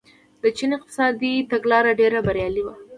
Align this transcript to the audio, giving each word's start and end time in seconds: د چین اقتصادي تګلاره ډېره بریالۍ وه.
د 0.41 0.43
چین 0.57 0.71
اقتصادي 0.77 1.33
تګلاره 1.51 1.91
ډېره 1.99 2.19
بریالۍ 2.27 2.63
وه. 2.63 2.73